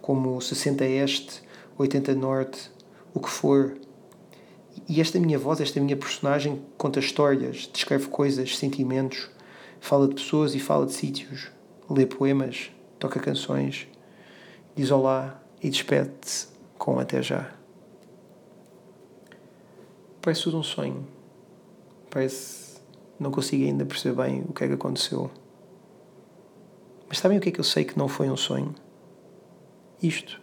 como 0.02 0.38
60 0.38 0.84
Este, 0.84 1.42
80 1.78 2.14
Norte, 2.14 2.70
o 3.14 3.20
que 3.20 3.30
for. 3.30 3.78
E 4.88 5.00
esta 5.00 5.18
minha 5.18 5.38
voz, 5.38 5.60
esta 5.60 5.80
minha 5.80 5.96
personagem, 5.96 6.62
conta 6.76 7.00
histórias, 7.00 7.68
descreve 7.72 8.08
coisas, 8.08 8.56
sentimentos, 8.56 9.30
fala 9.80 10.08
de 10.08 10.14
pessoas 10.14 10.54
e 10.54 10.60
fala 10.60 10.86
de 10.86 10.92
sítios, 10.92 11.50
lê 11.88 12.06
poemas, 12.06 12.70
toca 12.98 13.20
canções, 13.20 13.86
diz 14.74 14.90
olá 14.90 15.40
e 15.62 15.70
despede-se 15.70 16.48
com 16.78 16.98
até 16.98 17.22
já. 17.22 17.54
Parece 20.20 20.44
tudo 20.44 20.58
um 20.58 20.62
sonho. 20.62 21.06
Parece. 22.10 22.80
Não 23.20 23.30
consigo 23.30 23.64
ainda 23.64 23.84
perceber 23.84 24.22
bem 24.22 24.42
o 24.48 24.52
que 24.52 24.64
é 24.64 24.68
que 24.68 24.72
aconteceu. 24.72 25.30
Mas 27.08 27.18
sabem 27.18 27.38
o 27.38 27.40
que 27.40 27.50
é 27.50 27.52
que 27.52 27.60
eu 27.60 27.64
sei 27.64 27.84
que 27.84 27.98
não 27.98 28.08
foi 28.08 28.30
um 28.30 28.36
sonho? 28.36 28.74
Isto. 30.02 30.40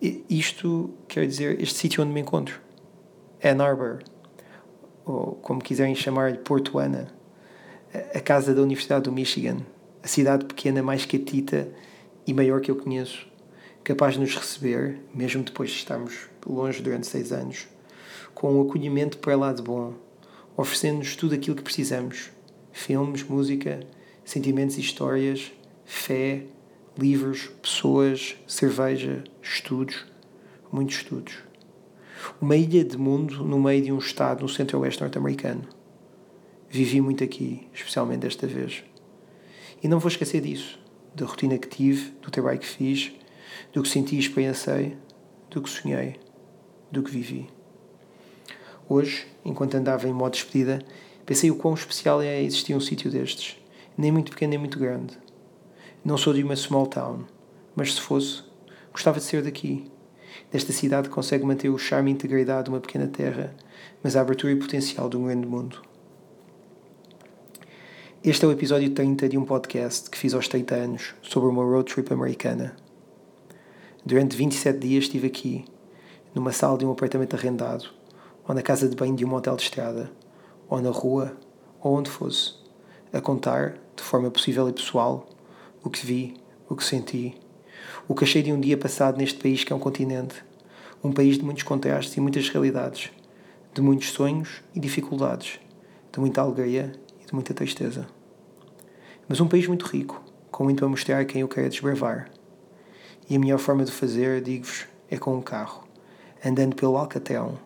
Isto 0.00 0.90
quer 1.06 1.26
dizer 1.26 1.60
este 1.62 1.78
sítio 1.78 2.02
onde 2.02 2.12
me 2.12 2.20
encontro. 2.20 2.60
Ann 3.44 3.60
Arbor, 3.60 4.04
ou 5.04 5.34
como 5.42 5.60
quiserem 5.60 5.96
chamar-lhe, 5.96 6.38
Porto 6.38 6.78
Ana, 6.78 7.08
a 8.14 8.20
casa 8.20 8.54
da 8.54 8.62
Universidade 8.62 9.02
do 9.02 9.12
Michigan, 9.12 9.58
a 10.00 10.06
cidade 10.06 10.44
pequena 10.44 10.80
mais 10.80 11.04
catita 11.04 11.68
e 12.24 12.32
maior 12.32 12.60
que 12.60 12.70
eu 12.70 12.76
conheço, 12.76 13.26
capaz 13.82 14.14
de 14.14 14.20
nos 14.20 14.36
receber, 14.36 15.00
mesmo 15.12 15.42
depois 15.42 15.70
de 15.70 15.76
estarmos 15.76 16.28
longe 16.46 16.80
durante 16.80 17.08
seis 17.08 17.32
anos, 17.32 17.66
com 18.32 18.54
um 18.54 18.62
acolhimento 18.62 19.18
para 19.18 19.36
lá 19.36 19.52
de 19.52 19.60
bom, 19.60 19.94
oferecendo-nos 20.56 21.16
tudo 21.16 21.34
aquilo 21.34 21.56
que 21.56 21.62
precisamos: 21.62 22.30
filmes, 22.70 23.24
música, 23.24 23.80
sentimentos 24.24 24.78
e 24.78 24.80
histórias, 24.80 25.52
fé, 25.84 26.44
livros, 26.96 27.50
pessoas, 27.60 28.36
cerveja, 28.46 29.24
estudos, 29.42 30.06
muitos 30.70 30.98
estudos. 30.98 31.51
Uma 32.40 32.56
ilha 32.56 32.84
de 32.84 32.96
mundo 32.96 33.44
no 33.44 33.58
meio 33.58 33.82
de 33.82 33.92
um 33.92 33.98
estado 33.98 34.42
no 34.42 34.48
centro-oeste 34.48 35.00
norte-americano. 35.00 35.62
Vivi 36.68 37.00
muito 37.00 37.24
aqui, 37.24 37.66
especialmente 37.72 38.20
desta 38.20 38.46
vez. 38.46 38.84
E 39.82 39.88
não 39.88 39.98
vou 39.98 40.08
esquecer 40.08 40.40
disso, 40.40 40.78
da 41.14 41.26
rotina 41.26 41.58
que 41.58 41.68
tive, 41.68 42.10
do 42.22 42.30
trabalho 42.30 42.60
que 42.60 42.66
fiz, 42.66 43.12
do 43.72 43.82
que 43.82 43.88
senti 43.88 44.14
e 44.14 44.20
experienciei, 44.20 44.96
do 45.50 45.60
que 45.60 45.68
sonhei, 45.68 46.20
do 46.90 47.02
que 47.02 47.10
vivi. 47.10 47.48
Hoje, 48.88 49.26
enquanto 49.44 49.74
andava 49.74 50.08
em 50.08 50.12
modo 50.12 50.32
despedida, 50.32 50.80
pensei 51.26 51.50
o 51.50 51.56
quão 51.56 51.74
especial 51.74 52.22
é 52.22 52.40
existir 52.42 52.74
um 52.74 52.80
sítio 52.80 53.10
destes, 53.10 53.56
nem 53.98 54.12
muito 54.12 54.30
pequeno 54.30 54.50
nem 54.50 54.58
muito 54.58 54.78
grande. 54.78 55.18
Não 56.04 56.16
sou 56.16 56.32
de 56.32 56.42
uma 56.42 56.56
small 56.56 56.86
town, 56.86 57.24
mas 57.74 57.94
se 57.94 58.00
fosse, 58.00 58.42
gostava 58.92 59.18
de 59.18 59.24
ser 59.24 59.42
daqui, 59.42 59.90
desta 60.50 60.72
cidade 60.72 61.08
consegue 61.08 61.44
manter 61.44 61.68
o 61.68 61.78
charme 61.78 62.10
e 62.10 62.14
integridade 62.14 62.64
de 62.64 62.70
uma 62.70 62.80
pequena 62.80 63.06
terra, 63.06 63.54
mas 64.02 64.16
a 64.16 64.20
abertura 64.20 64.52
e 64.52 64.56
potencial 64.56 65.08
de 65.08 65.16
um 65.16 65.24
grande 65.24 65.46
mundo. 65.46 65.82
Este 68.24 68.44
é 68.44 68.48
o 68.48 68.52
episódio 68.52 68.90
30 68.90 69.28
de 69.28 69.36
um 69.36 69.44
podcast 69.44 70.08
que 70.08 70.16
fiz 70.16 70.32
aos 70.32 70.46
30 70.46 70.74
anos 70.74 71.14
sobre 71.22 71.48
uma 71.48 71.64
road 71.64 71.92
trip 71.92 72.12
americana. 72.12 72.76
Durante 74.06 74.36
27 74.36 74.78
dias 74.78 75.04
estive 75.04 75.26
aqui, 75.26 75.64
numa 76.34 76.52
sala 76.52 76.78
de 76.78 76.86
um 76.86 76.92
apartamento 76.92 77.34
arrendado, 77.34 77.86
ou 78.46 78.54
na 78.54 78.62
casa 78.62 78.88
de 78.88 78.94
banho 78.94 79.16
de 79.16 79.24
um 79.24 79.28
motel 79.28 79.56
de 79.56 79.62
estrada, 79.62 80.10
ou 80.68 80.80
na 80.80 80.90
rua, 80.90 81.36
ou 81.80 81.96
onde 81.96 82.10
fosse, 82.10 82.54
a 83.12 83.20
contar, 83.20 83.76
de 83.96 84.02
forma 84.02 84.30
possível 84.30 84.68
e 84.68 84.72
pessoal, 84.72 85.28
o 85.82 85.90
que 85.90 86.06
vi, 86.06 86.34
o 86.68 86.76
que 86.76 86.84
senti, 86.84 87.34
o 88.08 88.14
que 88.14 88.24
achei 88.24 88.42
de 88.42 88.52
um 88.52 88.60
dia 88.60 88.76
passado 88.76 89.18
neste 89.18 89.38
país 89.38 89.64
que 89.64 89.72
é 89.72 89.76
um 89.76 89.80
continente, 89.80 90.44
um 91.02 91.12
país 91.12 91.36
de 91.36 91.44
muitos 91.44 91.62
contrastes 91.62 92.16
e 92.16 92.20
muitas 92.20 92.48
realidades, 92.48 93.10
de 93.74 93.80
muitos 93.80 94.10
sonhos 94.10 94.62
e 94.74 94.80
dificuldades, 94.80 95.58
de 96.12 96.20
muita 96.20 96.40
alegria 96.40 96.92
de 97.32 97.34
muita 97.34 97.54
tristeza. 97.54 98.06
Mas 99.26 99.40
um 99.40 99.48
país 99.48 99.66
muito 99.66 99.86
rico, 99.86 100.22
com 100.50 100.64
muito 100.64 100.84
a 100.84 100.88
mostrar 100.88 101.24
quem 101.24 101.40
eu 101.40 101.48
quero 101.48 101.70
desbravar. 101.70 102.30
E 103.28 103.34
a 103.34 103.38
melhor 103.38 103.58
forma 103.58 103.84
de 103.84 103.90
fazer, 103.90 104.42
digo-vos, 104.42 104.86
é 105.10 105.16
com 105.16 105.34
um 105.34 105.40
carro, 105.40 105.88
andando 106.44 106.76
pelo 106.76 106.98
Alcatel, 106.98 107.58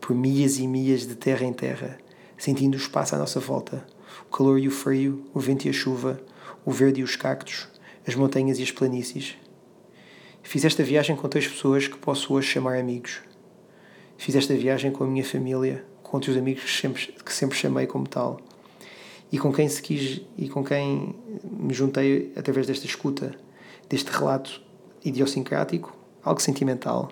por 0.00 0.16
milhas 0.16 0.58
e 0.58 0.66
milhas 0.66 1.06
de 1.06 1.14
terra 1.14 1.44
em 1.44 1.52
terra, 1.52 1.98
sentindo 2.38 2.74
o 2.74 2.78
espaço 2.78 3.14
à 3.14 3.18
nossa 3.18 3.38
volta, 3.38 3.86
o 4.26 4.34
calor 4.34 4.58
e 4.58 4.66
o 4.66 4.70
frio, 4.70 5.26
o 5.34 5.40
vento 5.40 5.66
e 5.66 5.68
a 5.68 5.72
chuva, 5.72 6.18
o 6.64 6.70
verde 6.70 7.02
e 7.02 7.04
os 7.04 7.14
cactos, 7.14 7.68
as 8.08 8.14
montanhas 8.14 8.58
e 8.58 8.62
as 8.62 8.70
planícies. 8.70 9.36
Fiz 10.42 10.64
esta 10.64 10.82
viagem 10.82 11.16
com 11.16 11.28
três 11.28 11.46
pessoas 11.46 11.86
que 11.86 11.98
posso 11.98 12.34
hoje 12.34 12.48
chamar 12.48 12.78
amigos. 12.78 13.20
Fiz 14.16 14.34
esta 14.34 14.54
viagem 14.54 14.90
com 14.90 15.04
a 15.04 15.06
minha 15.06 15.24
família, 15.24 15.84
com 16.02 16.16
outros 16.16 16.36
amigos 16.36 16.64
que 16.64 16.70
sempre, 16.70 17.06
que 17.24 17.32
sempre 17.32 17.56
chamei 17.56 17.86
como 17.86 18.06
tal 18.06 18.40
e 19.32 19.38
com 19.38 19.52
quem 19.52 19.68
se 19.68 19.80
quis 19.80 20.22
e 20.36 20.48
com 20.48 20.64
quem 20.64 21.14
me 21.44 21.72
juntei 21.72 22.32
através 22.36 22.66
desta 22.66 22.86
escuta, 22.86 23.34
deste 23.88 24.10
relato 24.10 24.60
idiosincrático, 25.04 25.96
algo 26.22 26.40
sentimental, 26.40 27.10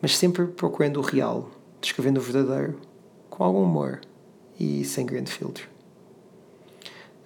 mas 0.00 0.16
sempre 0.16 0.46
procurando 0.46 0.98
o 0.98 1.02
real, 1.02 1.50
descrevendo 1.80 2.20
o 2.20 2.22
verdadeiro, 2.22 2.80
com 3.28 3.44
algum 3.44 3.62
humor 3.62 4.00
e 4.58 4.84
sem 4.84 5.04
grande 5.04 5.30
filtro. 5.30 5.68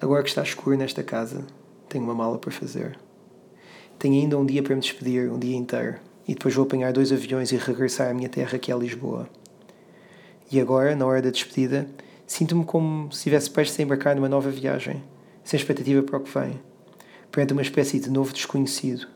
Agora 0.01 0.23
que 0.23 0.29
está 0.29 0.43
escuro 0.43 0.77
nesta 0.77 1.03
casa, 1.03 1.47
tenho 1.89 2.05
uma 2.05 2.15
mala 2.15 2.39
para 2.39 2.51
fazer. 2.51 2.99
Tenho 4.01 4.21
ainda 4.21 4.37
um 4.37 4.45
dia 4.45 4.65
para 4.65 4.75
me 4.75 4.81
despedir, 4.81 5.31
um 5.31 5.39
dia 5.39 5.57
inteiro, 5.57 5.95
e 6.27 6.35
depois 6.35 6.53
vou 6.53 6.65
apanhar 6.65 6.93
dois 6.93 7.13
aviões 7.13 7.53
e 7.53 7.57
regressar 7.57 8.11
à 8.11 8.15
minha 8.15 8.29
terra, 8.29 8.59
que 8.59 8.73
é 8.73 8.77
Lisboa. 8.77 9.31
E 10.51 10.61
agora, 10.61 10.97
na 10.97 11.07
hora 11.07 11.23
da 11.23 11.31
despedida, 11.31 11.87
Sinto-me 12.31 12.65
como 12.65 13.11
se 13.11 13.19
estivesse 13.19 13.51
prestes 13.51 13.81
a 13.81 13.83
embarcar 13.83 14.15
numa 14.15 14.29
nova 14.29 14.51
viagem, 14.51 15.03
sem 15.43 15.59
expectativa 15.59 16.01
para 16.01 16.17
o 16.17 16.21
que 16.21 16.39
vem, 16.39 16.61
perante 17.29 17.53
uma 17.53 17.61
espécie 17.61 17.99
de 17.99 18.09
novo 18.09 18.33
desconhecido. 18.33 19.09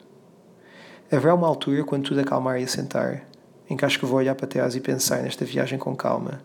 Haverá 1.12 1.32
uma 1.32 1.46
altura 1.46 1.84
quando 1.84 2.08
tudo 2.08 2.18
acalmar 2.18 2.60
e 2.60 2.64
assentar, 2.64 3.24
em 3.70 3.76
que 3.76 3.84
acho 3.84 4.00
que 4.00 4.04
vou 4.04 4.18
olhar 4.18 4.34
para 4.34 4.48
trás 4.48 4.74
e 4.74 4.80
pensar 4.80 5.22
nesta 5.22 5.44
viagem 5.44 5.78
com 5.78 5.94
calma 5.94 6.42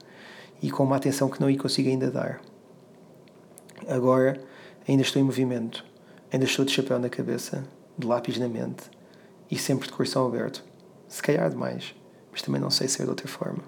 e 0.61 0.69
com 0.69 0.83
uma 0.83 0.95
atenção 0.95 1.27
que 1.27 1.41
não 1.41 1.49
lhe 1.49 1.57
consigo 1.57 1.89
ainda 1.89 2.11
dar. 2.11 2.39
Agora, 3.87 4.39
ainda 4.87 5.01
estou 5.01 5.19
em 5.19 5.25
movimento, 5.25 5.83
ainda 6.31 6.45
estou 6.45 6.63
de 6.63 6.71
chapéu 6.71 6.99
na 6.99 7.09
cabeça, 7.09 7.63
de 7.99 8.07
lápis 8.07 8.37
na 8.37 8.47
mente 8.47 8.83
e 9.51 9.57
sempre 9.57 9.87
de 9.87 9.93
coração 9.93 10.25
aberto. 10.25 10.63
Se 11.07 11.21
calhar 11.21 11.49
demais, 11.49 11.93
mas 12.31 12.41
também 12.41 12.61
não 12.61 12.69
sei 12.69 12.87
ser 12.87 13.03
de 13.03 13.09
outra 13.09 13.27
forma. 13.27 13.61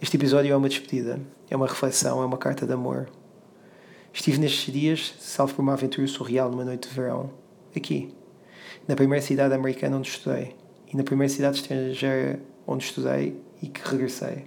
Este 0.00 0.16
episódio 0.16 0.52
é 0.52 0.56
uma 0.56 0.68
despedida, 0.68 1.20
é 1.50 1.56
uma 1.56 1.66
reflexão, 1.66 2.22
é 2.22 2.24
uma 2.24 2.38
carta 2.38 2.66
de 2.66 2.72
amor. 2.72 3.10
Estive 4.12 4.38
nestes 4.38 4.72
dias, 4.72 5.14
salvo 5.18 5.54
por 5.54 5.62
uma 5.62 5.74
aventura 5.74 6.06
surreal 6.06 6.50
numa 6.50 6.64
noite 6.64 6.88
de 6.88 6.94
verão, 6.94 7.30
aqui, 7.76 8.14
na 8.86 8.96
primeira 8.96 9.24
cidade 9.24 9.52
americana 9.52 9.98
onde 9.98 10.08
estudei 10.08 10.56
e 10.90 10.96
na 10.96 11.02
primeira 11.02 11.32
cidade 11.32 11.58
estrangeira 11.58 12.40
onde 12.66 12.84
estudei 12.84 13.38
e 13.60 13.68
que 13.68 13.86
regressei. 13.86 14.46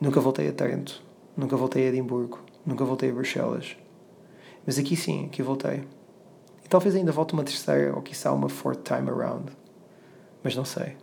Nunca 0.00 0.20
voltei 0.20 0.48
a 0.48 0.52
Taranto, 0.52 1.02
nunca 1.36 1.56
voltei 1.56 1.84
a 1.84 1.88
Edimburgo, 1.90 2.40
nunca 2.66 2.84
voltei 2.84 3.10
a 3.10 3.12
Bruxelas. 3.12 3.76
Mas 4.66 4.78
aqui 4.78 4.96
sim, 4.96 5.26
aqui 5.26 5.42
voltei. 5.42 5.84
Talvez 6.74 6.96
ainda 6.96 7.12
volte 7.12 7.34
uma 7.34 7.44
terceira 7.44 7.94
ou 7.94 8.02
quiçá 8.02 8.32
uma 8.32 8.48
fourth 8.48 8.82
time 8.82 9.08
around. 9.08 9.52
Mas 10.42 10.56
não 10.56 10.64
sei. 10.64 10.96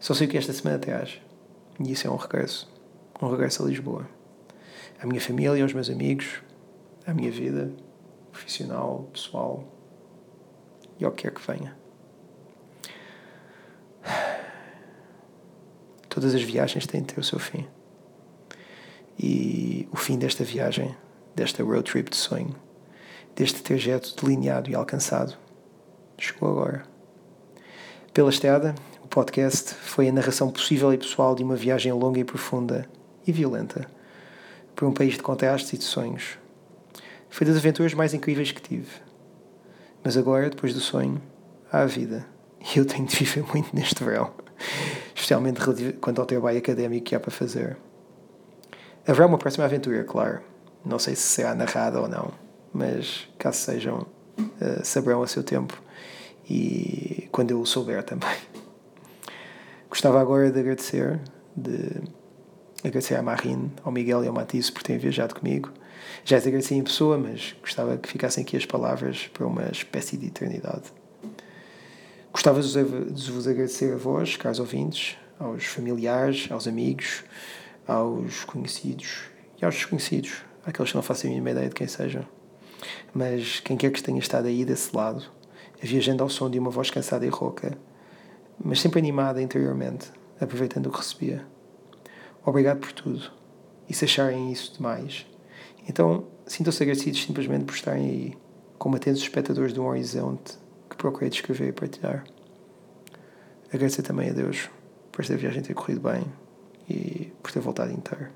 Só 0.00 0.14
sei 0.14 0.26
o 0.26 0.30
que 0.30 0.36
esta 0.36 0.52
semana 0.52 0.80
traz. 0.80 1.20
E 1.78 1.92
isso 1.92 2.08
é 2.08 2.10
um 2.10 2.16
regresso. 2.16 2.68
Um 3.22 3.30
regresso 3.30 3.62
a 3.62 3.66
Lisboa. 3.66 4.04
A 5.00 5.06
minha 5.06 5.20
família, 5.20 5.62
aos 5.62 5.72
meus 5.72 5.88
amigos, 5.88 6.42
a 7.06 7.14
minha 7.14 7.30
vida 7.30 7.72
profissional, 8.32 9.08
pessoal 9.12 9.62
e 10.98 11.04
ao 11.04 11.12
que 11.12 11.22
quer 11.22 11.30
que 11.30 11.52
venha. 11.52 11.76
Todas 16.08 16.34
as 16.34 16.42
viagens 16.42 16.84
têm 16.84 17.00
de 17.00 17.14
ter 17.14 17.20
o 17.20 17.22
seu 17.22 17.38
fim. 17.38 17.64
E 19.16 19.88
o 19.92 19.96
fim 19.96 20.18
desta 20.18 20.42
viagem, 20.42 20.96
desta 21.32 21.62
road 21.62 21.84
trip 21.84 22.10
de 22.10 22.16
sonho, 22.16 22.63
deste 23.34 23.62
trajeto 23.62 24.14
delineado 24.20 24.70
e 24.70 24.74
alcançado, 24.74 25.36
chegou 26.18 26.50
agora. 26.50 26.84
Pela 28.12 28.30
estrada, 28.30 28.74
podcast 29.14 29.74
foi 29.74 30.08
a 30.08 30.12
narração 30.12 30.50
possível 30.50 30.92
e 30.92 30.98
pessoal 30.98 31.36
de 31.36 31.44
uma 31.44 31.54
viagem 31.54 31.92
longa 31.92 32.18
e 32.18 32.24
profunda 32.24 32.84
e 33.24 33.30
violenta 33.30 33.86
por 34.74 34.88
um 34.88 34.92
país 34.92 35.14
de 35.14 35.22
contrastes 35.22 35.72
e 35.72 35.78
de 35.78 35.84
sonhos. 35.84 36.36
Foi 37.30 37.46
das 37.46 37.56
aventuras 37.56 37.94
mais 37.94 38.12
incríveis 38.12 38.50
que 38.50 38.60
tive. 38.60 38.90
Mas 40.02 40.16
agora, 40.16 40.50
depois 40.50 40.74
do 40.74 40.80
sonho, 40.80 41.22
há 41.70 41.82
a 41.82 41.86
vida. 41.86 42.26
E 42.74 42.78
eu 42.78 42.84
tenho 42.84 43.06
de 43.06 43.14
viver 43.14 43.44
muito 43.44 43.72
neste 43.72 44.02
verão. 44.02 44.32
Especialmente 45.14 45.60
quanto 46.00 46.20
ao 46.20 46.26
trabalho 46.26 46.58
académico 46.58 47.04
que 47.04 47.14
há 47.14 47.20
para 47.20 47.30
fazer. 47.30 47.76
Haverá 49.06 49.26
uma 49.26 49.38
próxima 49.38 49.64
aventura, 49.64 50.02
claro. 50.02 50.40
Não 50.84 50.98
sei 50.98 51.14
se 51.14 51.22
será 51.22 51.54
narrada 51.54 52.00
ou 52.00 52.08
não, 52.08 52.32
mas 52.74 53.28
caso 53.38 53.58
sejam, 53.58 54.06
uh, 54.38 54.84
saberão 54.84 55.22
a 55.22 55.26
seu 55.26 55.44
tempo 55.44 55.80
e 56.50 57.28
quando 57.30 57.52
eu 57.52 57.60
o 57.60 57.66
souber 57.66 58.02
também. 58.02 58.36
Gostava 59.88 60.20
agora 60.20 60.50
de 60.50 60.58
agradecer, 60.58 61.20
de 61.56 62.02
agradecer 62.82 63.14
à 63.14 63.22
Marine, 63.22 63.72
ao 63.84 63.92
Miguel 63.92 64.24
e 64.24 64.26
ao 64.26 64.34
Matisse 64.34 64.72
por 64.72 64.82
terem 64.82 65.00
viajado 65.00 65.34
comigo. 65.34 65.70
Já 66.24 66.40
te 66.40 66.48
agradeci 66.48 66.74
em 66.74 66.82
pessoa, 66.82 67.16
mas 67.16 67.54
gostava 67.60 67.96
que 67.96 68.08
ficassem 68.08 68.42
aqui 68.42 68.56
as 68.56 68.66
palavras 68.66 69.28
para 69.32 69.46
uma 69.46 69.70
espécie 69.70 70.16
de 70.16 70.26
eternidade. 70.26 70.92
Gostava 72.32 72.60
de 72.60 73.30
vos 73.30 73.46
agradecer 73.46 73.94
a 73.94 73.96
vós, 73.96 74.36
caros 74.36 74.58
ouvintes, 74.58 75.16
aos 75.38 75.64
familiares, 75.64 76.48
aos 76.50 76.66
amigos, 76.66 77.22
aos 77.86 78.44
conhecidos 78.44 79.20
e 79.60 79.64
aos 79.64 79.76
desconhecidos, 79.76 80.42
aqueles 80.64 80.90
que 80.90 80.96
não 80.96 81.02
fazem 81.02 81.30
a 81.30 81.34
mínima 81.34 81.50
ideia 81.52 81.68
de 81.68 81.74
quem 81.74 81.86
sejam. 81.86 82.33
Mas 83.12 83.60
quem 83.60 83.76
quer 83.76 83.90
que 83.90 84.02
tenha 84.02 84.18
estado 84.18 84.48
aí 84.48 84.64
desse 84.64 84.94
lado, 84.94 85.24
viajando 85.80 86.22
ao 86.22 86.28
som 86.28 86.50
de 86.50 86.58
uma 86.58 86.70
voz 86.70 86.90
cansada 86.90 87.24
e 87.26 87.28
rouca, 87.28 87.76
mas 88.62 88.80
sempre 88.80 88.98
animada 88.98 89.42
interiormente, 89.42 90.10
aproveitando 90.40 90.86
o 90.86 90.90
que 90.90 90.98
recebia. 90.98 91.46
Obrigado 92.44 92.80
por 92.80 92.92
tudo. 92.92 93.30
E 93.88 93.94
se 93.94 94.04
acharem 94.04 94.50
isso 94.50 94.74
demais, 94.76 95.26
então 95.88 96.26
sintam-se 96.46 96.82
agradecidos 96.82 97.22
simplesmente 97.22 97.64
por 97.64 97.74
estarem 97.74 98.04
aí, 98.04 98.38
como 98.78 98.96
atentos 98.96 99.22
espectadores 99.22 99.72
de 99.72 99.80
um 99.80 99.86
horizonte 99.86 100.58
que 100.88 100.96
procurei 100.96 101.28
descrever 101.28 101.68
e 101.68 101.72
partilhar. 101.72 102.24
Agradecer 103.72 104.02
também 104.02 104.30
a 104.30 104.32
Deus 104.32 104.70
por 105.10 105.22
esta 105.22 105.36
viagem 105.36 105.62
ter 105.62 105.74
corrido 105.74 106.00
bem 106.00 106.24
e 106.88 107.32
por 107.42 107.50
ter 107.50 107.60
voltado 107.60 107.92
inteiro 107.92 108.30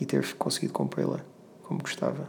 e 0.00 0.04
ter 0.04 0.34
conseguido 0.34 0.72
cumpri-la 0.72 1.20
como 1.62 1.80
gostava. 1.80 2.28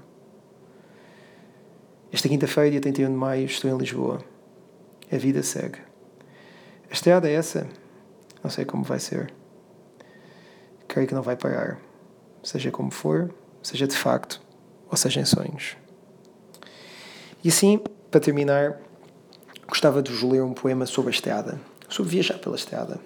Esta 2.11 2.29
quinta-feira, 2.29 2.71
dia 2.71 2.79
31 2.79 3.09
de 3.09 3.17
maio, 3.17 3.45
estou 3.45 3.69
em 3.69 3.77
Lisboa. 3.77 4.19
A 5.11 5.17
vida 5.17 5.43
segue. 5.43 5.79
A 6.89 6.93
estrada 6.93 7.29
é 7.29 7.33
essa? 7.33 7.67
Não 8.41 8.49
sei 8.49 8.63
como 8.63 8.83
vai 8.83 8.97
ser. 8.97 9.33
Creio 10.87 11.05
que 11.05 11.13
não 11.13 11.21
vai 11.21 11.35
parar. 11.35 11.77
Seja 12.41 12.71
como 12.71 12.91
for, 12.91 13.33
seja 13.61 13.85
de 13.85 13.95
facto, 13.95 14.41
ou 14.89 14.95
seja 14.95 15.19
em 15.19 15.25
sonhos. 15.25 15.75
E 17.43 17.49
assim, 17.49 17.77
para 18.09 18.21
terminar, 18.21 18.79
gostava 19.67 20.01
de 20.01 20.09
vos 20.09 20.23
ler 20.23 20.41
um 20.41 20.53
poema 20.53 20.85
sobre 20.85 21.09
a 21.09 21.13
estrada, 21.13 21.59
sobre 21.89 22.11
viajar 22.11 22.39
pela 22.39 22.55
estrada. 22.55 23.01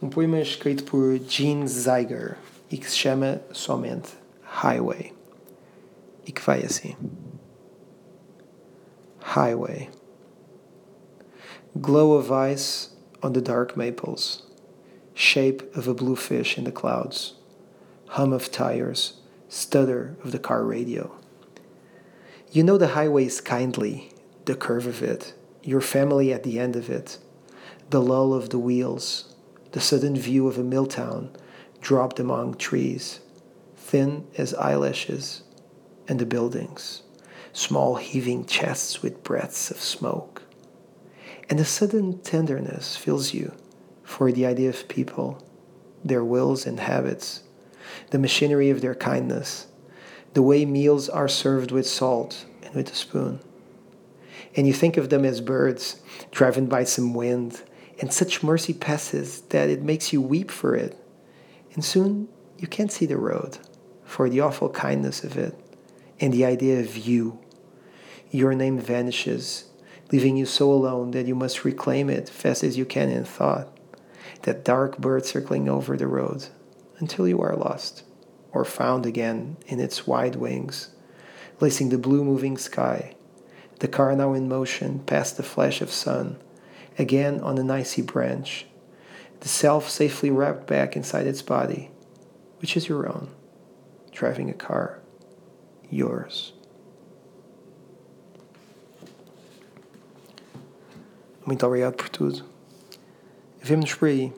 Um 0.00 0.08
poema 0.08 0.38
escrito 0.38 0.84
por 0.84 1.18
Gene 1.18 1.66
Zeiger 1.66 2.36
e 2.70 2.78
que 2.78 2.88
se 2.88 2.96
chama 2.96 3.40
somente 3.52 4.10
Highway. 4.42 5.12
E 6.24 6.30
que 6.30 6.40
vai 6.40 6.62
assim: 6.62 6.96
Highway. 9.34 9.88
Glow 11.80 12.12
of 12.12 12.30
ice 12.30 12.90
on 13.20 13.32
the 13.32 13.40
dark 13.40 13.76
maples, 13.76 14.44
shape 15.12 15.74
of 15.74 15.88
a 15.88 15.92
blue 15.92 16.14
fish 16.14 16.56
in 16.56 16.62
the 16.62 16.70
clouds, 16.70 17.34
hum 18.10 18.32
of 18.32 18.52
tires, 18.52 19.14
stutter 19.48 20.16
of 20.22 20.30
the 20.30 20.38
car 20.38 20.62
radio. 20.62 21.18
You 22.52 22.62
know 22.62 22.78
the 22.78 22.94
highway 22.94 23.24
is 23.24 23.40
kindly, 23.40 24.12
the 24.44 24.54
curve 24.54 24.86
of 24.86 25.02
it, 25.02 25.34
your 25.64 25.80
family 25.80 26.32
at 26.32 26.44
the 26.44 26.60
end 26.60 26.76
of 26.76 26.88
it, 26.88 27.18
the 27.90 28.00
lull 28.00 28.34
of 28.34 28.50
the 28.50 28.60
wheels, 28.60 29.34
the 29.72 29.80
sudden 29.80 30.14
view 30.14 30.46
of 30.46 30.58
a 30.58 30.62
mill 30.62 30.86
town 30.86 31.36
dropped 31.80 32.20
among 32.20 32.54
trees, 32.54 33.18
thin 33.76 34.28
as 34.38 34.54
eyelashes, 34.54 35.42
and 36.06 36.20
the 36.20 36.24
buildings, 36.24 37.02
small 37.54 37.94
heaving 37.94 38.44
chests 38.44 39.00
with 39.00 39.22
breaths 39.22 39.70
of 39.70 39.80
smoke. 39.80 40.42
And 41.48 41.60
a 41.60 41.64
sudden 41.64 42.20
tenderness 42.20 42.96
fills 42.96 43.32
you 43.32 43.54
for 44.02 44.32
the 44.32 44.44
idea 44.44 44.68
of 44.68 44.88
people, 44.88 45.42
their 46.04 46.24
wills 46.24 46.66
and 46.66 46.80
habits, 46.80 47.44
the 48.10 48.18
machinery 48.18 48.70
of 48.70 48.80
their 48.80 48.94
kindness, 48.94 49.68
the 50.34 50.42
way 50.42 50.64
meals 50.64 51.08
are 51.08 51.28
served 51.28 51.70
with 51.70 51.86
salt 51.86 52.44
and 52.62 52.74
with 52.74 52.90
a 52.90 52.94
spoon. 52.94 53.38
And 54.56 54.66
you 54.66 54.72
think 54.72 54.96
of 54.96 55.08
them 55.08 55.24
as 55.24 55.40
birds 55.40 56.00
driven 56.32 56.66
by 56.66 56.84
some 56.84 57.14
wind, 57.14 57.62
and 58.00 58.12
such 58.12 58.42
mercy 58.42 58.74
passes 58.74 59.42
that 59.42 59.70
it 59.70 59.82
makes 59.82 60.12
you 60.12 60.20
weep 60.20 60.50
for 60.50 60.74
it. 60.74 60.98
And 61.74 61.84
soon 61.84 62.28
you 62.58 62.66
can't 62.66 62.90
see 62.90 63.06
the 63.06 63.16
road 63.16 63.58
for 64.04 64.28
the 64.28 64.40
awful 64.40 64.70
kindness 64.70 65.22
of 65.22 65.38
it 65.38 65.56
and 66.20 66.32
the 66.32 66.44
idea 66.44 66.80
of 66.80 66.96
you. 66.96 67.38
Your 68.34 68.52
name 68.52 68.80
vanishes 68.80 69.66
leaving 70.10 70.36
you 70.36 70.44
so 70.44 70.72
alone 70.72 71.12
that 71.12 71.28
you 71.28 71.36
must 71.36 71.64
reclaim 71.64 72.10
it 72.10 72.28
fast 72.28 72.64
as 72.64 72.76
you 72.76 72.84
can 72.84 73.08
in 73.08 73.24
thought, 73.24 73.68
that 74.42 74.64
dark 74.64 74.98
bird 74.98 75.24
circling 75.24 75.68
over 75.68 75.96
the 75.96 76.08
road 76.08 76.48
until 76.98 77.28
you 77.28 77.40
are 77.40 77.54
lost 77.54 78.02
or 78.50 78.64
found 78.64 79.06
again 79.06 79.56
in 79.68 79.78
its 79.78 80.08
wide 80.08 80.34
wings, 80.34 80.90
lacing 81.60 81.90
the 81.90 81.96
blue 81.96 82.24
moving 82.24 82.58
sky, 82.58 83.14
the 83.78 83.86
car 83.86 84.16
now 84.16 84.32
in 84.32 84.48
motion 84.48 84.98
past 85.06 85.36
the 85.36 85.44
flash 85.44 85.80
of 85.80 85.92
sun, 85.92 86.36
again 86.98 87.38
on 87.38 87.56
an 87.56 87.70
icy 87.70 88.02
branch, 88.02 88.66
the 89.42 89.48
self 89.48 89.88
safely 89.88 90.32
wrapped 90.32 90.66
back 90.66 90.96
inside 90.96 91.28
its 91.28 91.40
body, 91.40 91.88
which 92.58 92.76
is 92.76 92.88
your 92.88 93.08
own, 93.08 93.30
driving 94.10 94.50
a 94.50 94.54
car, 94.54 94.98
yours. 95.88 96.53
Muito 101.46 101.66
obrigado 101.66 101.94
por 101.94 102.08
tudo. 102.08 102.44
Vemo-nos 103.60 103.94
por 103.94 104.08
aí, 104.08 104.32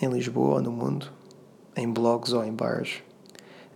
em 0.00 0.08
Lisboa 0.10 0.56
ou 0.56 0.62
no 0.62 0.70
mundo, 0.70 1.10
em 1.74 1.90
blogs 1.90 2.34
ou 2.34 2.44
em 2.44 2.52
bares, 2.52 3.02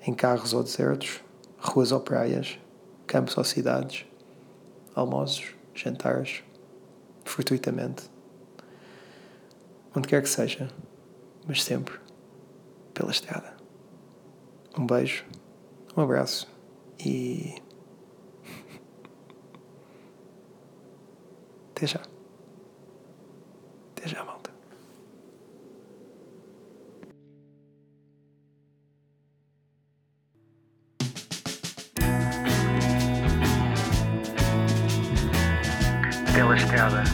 em 0.06 0.12
carros 0.12 0.52
ou 0.52 0.62
desertos, 0.62 1.22
ruas 1.58 1.92
ou 1.92 2.00
praias, 2.00 2.58
campos 3.06 3.38
ou 3.38 3.44
cidades, 3.44 4.04
almoços, 4.94 5.54
jantares, 5.74 6.42
fortuitamente. 7.24 8.10
Onde 9.96 10.08
quer 10.08 10.22
que 10.22 10.28
seja, 10.28 10.68
mas 11.46 11.62
sempre 11.62 11.98
pela 12.92 13.10
estrada. 13.10 13.56
Um 14.76 14.86
beijo, 14.86 15.24
um 15.96 16.02
abraço 16.02 16.46
e. 16.98 17.54
Até 21.74 21.86
já. 21.86 22.11
Até 24.02 24.08
já, 24.08 24.24
malta. 24.24 24.50
Pela 36.34 36.56
Estrada, 36.56 37.04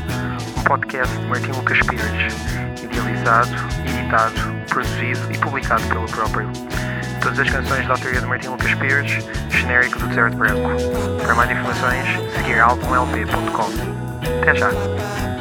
um 0.56 0.64
podcast 0.64 1.14
de 1.14 1.26
Martin 1.26 1.50
Lucas 1.50 1.78
Pires, 1.80 2.34
idealizado, 2.82 3.50
editado, 3.84 4.34
produzido 4.68 5.30
e 5.30 5.38
publicado 5.38 5.82
pelo 5.88 6.06
próprio. 6.06 6.50
Todas 7.20 7.40
as 7.40 7.50
canções 7.50 7.86
da 7.86 7.92
autoria 7.92 8.20
de 8.20 8.26
Martin 8.26 8.48
Lucas 8.48 8.74
Pires, 8.76 9.24
genérico 9.50 9.98
do 9.98 10.06
Deserto 10.06 10.38
Branco. 10.38 10.70
Para 11.22 11.34
mais 11.34 11.50
informações, 11.50 12.06
seguir 12.34 12.58
albumlp.com. 12.60 13.68
Até 14.40 14.54
já! 14.54 15.37